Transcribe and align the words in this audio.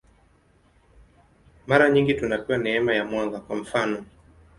Mara 1.67 1.89
nyingi 1.89 2.13
tunapewa 2.13 2.57
neema 2.57 2.93
ya 2.95 3.05
mwanga, 3.05 3.39
kwa 3.39 3.55
mfanof. 3.55 4.05